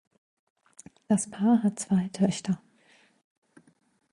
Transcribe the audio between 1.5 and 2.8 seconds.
hat zwei Töchter.